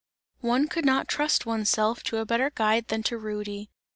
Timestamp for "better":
2.25-2.49